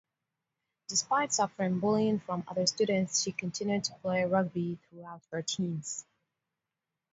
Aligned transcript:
Despite 0.87 1.31
suffering 1.31 1.79
bullying 1.79 2.17
from 2.21 2.43
other 2.47 2.65
students 2.65 3.21
she 3.21 3.31
continued 3.31 3.83
to 3.83 3.93
play 4.01 4.23
rugby 4.23 4.79
throughout 4.89 5.21
her 5.29 5.43
teens. 5.43 6.05